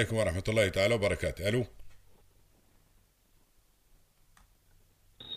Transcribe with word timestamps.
عليكم 0.00 0.16
ورحمة 0.16 0.42
الله 0.48 0.68
تعالى 0.68 0.94
وبركاته. 0.94 1.48
ألو. 1.48 1.64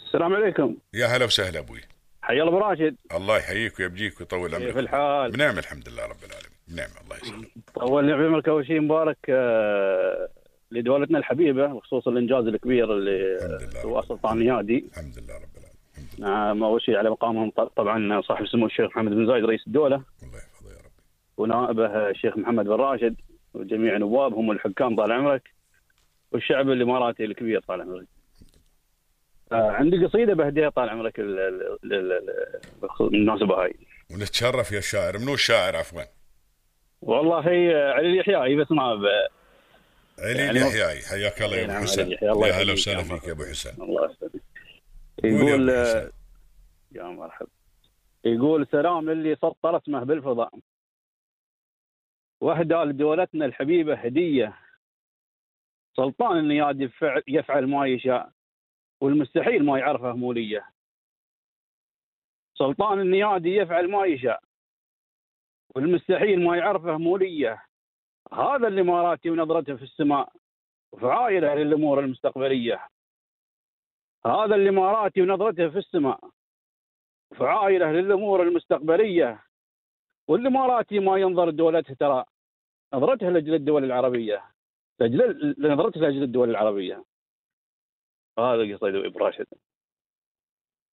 السلام 0.07 0.33
عليكم. 0.33 0.77
يا 0.93 1.05
هلا 1.05 1.25
وسهلا 1.25 1.59
أبوي. 1.59 1.81
حي 2.21 2.41
الله 2.41 2.51
براشد 2.51 2.95
الله 3.15 3.37
يحييك 3.37 3.79
ويبجيك 3.79 4.19
ويطول 4.19 4.49
كيف 4.49 4.61
عمرك. 4.61 4.77
الحال؟ 4.77 5.31
بنعم 5.31 5.57
الحمد 5.57 5.89
لله 5.89 6.05
رب 6.05 6.23
العالمين. 6.23 6.57
بنعم 6.67 6.89
الله 7.03 7.17
يسلمك. 7.17 7.47
طول 7.75 8.13
عمرك 8.13 8.49
اول 8.49 8.67
شيء 8.67 8.79
مبارك 8.79 9.17
آه، 9.29 10.29
لدولتنا 10.71 11.17
الحبيبة 11.17 11.67
بخصوص 11.67 12.07
الإنجاز 12.07 12.45
الكبير 12.45 12.93
اللي 12.93 13.35
الحمد 13.35 13.69
لله 13.71 13.81
هو 13.81 14.01
سلطان 14.01 14.39
نيادي 14.39 14.85
الحمد 14.91 15.19
لله 15.19 15.35
رب 15.35 15.55
العالمين. 15.57 16.09
نعم 16.19 16.63
أول 16.63 16.81
شيء 16.81 16.95
على 16.95 17.09
مقامهم 17.09 17.51
طبعا 17.75 18.21
صاحب 18.21 18.43
السمو 18.43 18.65
الشيخ 18.65 18.85
محمد 18.85 19.11
بن 19.11 19.27
زايد 19.27 19.45
رئيس 19.45 19.67
الدولة. 19.67 19.95
الله 19.95 20.37
يحفظه 20.37 20.71
يا 20.71 20.77
رب. 20.77 20.91
ونائبه 21.37 22.09
الشيخ 22.09 22.37
محمد 22.37 22.65
بن 22.65 22.71
راشد. 22.71 23.15
وجميع 23.53 23.97
نوابهم 23.97 24.51
الحكام 24.51 24.95
طال 24.95 25.11
عمرك 25.11 25.49
والشعب 26.31 26.69
الاماراتي 26.69 27.25
الكبير 27.25 27.61
طال 27.67 27.81
عمرك. 27.81 28.07
آه، 29.51 29.71
عندي 29.71 30.05
قصيدة 30.05 30.33
بهديها 30.33 30.69
طال 30.69 30.89
عمرك 30.89 31.19
ال- 31.19 31.39
ال- 31.39 31.77
ال- 31.93 32.11
ال- 32.11 32.59
بالمناسبة 32.99 33.63
هاي. 33.63 33.73
ونتشرف 34.11 34.71
يا 34.71 34.77
الشاعر 34.77 35.17
منو 35.17 35.33
الشاعر 35.33 35.75
عفوا 35.75 36.01
والله 37.01 37.39
هي 37.39 37.91
علي 37.97 38.07
اليحيائي 38.09 38.55
بس 38.55 38.71
ما 38.71 38.95
ب... 38.95 39.01
علي 40.19 40.39
يعني 40.79 41.01
حياك 41.09 41.41
الله 41.41 41.57
يا 41.57 41.67
نعم، 41.67 41.75
ابو 41.75 41.83
علي 41.83 41.87
حسن 41.87 42.11
يا 42.11 42.61
هلا 42.61 42.73
وسهلا 42.73 43.03
فيك 43.03 43.27
يا 43.27 43.31
أبو. 43.31 43.43
حسن 43.43 43.83
الله 43.83 44.05
يسلمك. 44.11 44.41
يقول 45.23 45.71
حسن. 45.71 46.11
يا 46.91 47.03
مرحبا 47.03 47.49
يقول 48.25 48.67
سلام 48.71 49.09
للي 49.09 49.35
سطر 49.35 49.77
اسمه 49.77 50.03
بالفضاء 50.03 50.49
واهدى 52.41 52.75
لدولتنا 52.75 53.45
الحبيبة 53.45 53.95
هدية. 53.95 54.57
سلطان 55.95 56.37
النيادي 56.37 56.89
يفعل, 57.27 57.67
ما 57.67 57.87
يشاء 57.87 58.31
والمستحيل 59.01 59.65
ما 59.65 59.79
يعرفه 59.79 60.13
مولية. 60.13 60.65
سلطان 62.53 62.99
النيادي 62.99 63.55
يفعل 63.55 63.91
ما 63.91 64.05
يشاء 64.05 64.43
والمستحيل 65.75 66.43
ما 66.43 66.57
يعرفه 66.57 66.97
مولية. 66.97 67.63
هذا 68.33 68.67
الاماراتي 68.67 69.29
ونظرته 69.29 69.75
في 69.75 69.83
السماء 69.83 70.33
وفعايله 70.91 71.53
للأمور 71.53 71.99
المستقبلية. 71.99 72.87
هذا 74.25 74.55
الاماراتي 74.55 75.21
ونظرته 75.21 75.69
في 75.69 75.77
السماء 75.77 76.19
فعائله 77.35 77.91
للأمور 77.91 78.43
المستقبلية. 78.43 79.43
والاماراتي 80.27 80.99
ما 80.99 81.17
ينظر 81.17 81.49
دولته 81.49 81.93
ترى 81.93 82.25
نظرته 82.93 83.29
لأجل 83.29 83.53
الدول 83.53 83.83
العربية. 83.83 84.43
لأجل 84.99 85.55
نظرته 85.59 86.01
لأجل 86.01 86.23
الدول 86.23 86.49
العربية. 86.49 87.05
هذا 88.39 88.75
قصيده 88.75 89.07
أبو 89.07 89.19
راشد. 89.19 89.45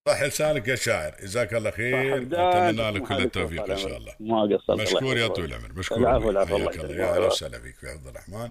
صح 0.08 0.22
لسانك 0.22 0.68
يا 0.68 0.74
شاعر. 0.74 1.16
جزاك 1.22 1.54
الله 1.54 1.70
خير. 1.70 2.16
أتمنى 2.16 2.90
لك 2.90 3.02
كل 3.02 3.14
التوفيق 3.14 3.70
إن 3.70 3.76
شاء 3.76 3.96
الله. 3.96 4.14
ما 4.20 4.56
قصرت 4.56 4.80
مشكور 4.80 5.16
يا 5.16 5.28
طويل 5.28 5.54
العمر. 5.54 5.72
مشكور. 5.72 5.98
العفو،. 5.98 6.30
العفو، 6.30 6.56
الله. 6.56 6.72
يا 6.72 7.14
أهلا 7.14 7.26
وسهلا 7.26 7.58
فيك 7.60 7.76
في 7.76 7.88
عبد 7.88 8.06
الرحمن. 8.06 8.48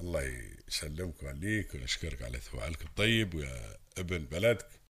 الله 0.00 0.22
يسلمك 0.68 1.22
ويخليك 1.22 1.74
ونشكرك 1.74 2.22
على 2.22 2.38
ثوالك 2.38 2.82
الطيب 2.82 3.34
ويا 3.34 3.76
ابن 3.98 4.18
بلدك. 4.18 4.66